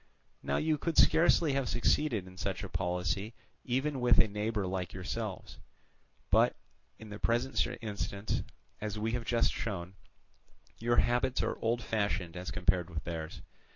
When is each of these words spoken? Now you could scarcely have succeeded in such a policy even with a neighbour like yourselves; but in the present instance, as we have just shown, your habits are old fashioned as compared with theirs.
Now 0.41 0.57
you 0.57 0.79
could 0.79 0.97
scarcely 0.97 1.53
have 1.53 1.69
succeeded 1.69 2.25
in 2.25 2.35
such 2.35 2.63
a 2.63 2.69
policy 2.69 3.35
even 3.63 4.01
with 4.01 4.17
a 4.17 4.27
neighbour 4.27 4.65
like 4.65 4.93
yourselves; 4.93 5.59
but 6.31 6.55
in 6.97 7.09
the 7.09 7.19
present 7.19 7.63
instance, 7.83 8.41
as 8.79 8.97
we 8.97 9.11
have 9.11 9.25
just 9.25 9.53
shown, 9.53 9.93
your 10.79 10.95
habits 10.95 11.43
are 11.43 11.55
old 11.59 11.83
fashioned 11.83 12.35
as 12.35 12.49
compared 12.49 12.89
with 12.89 13.03
theirs. 13.03 13.43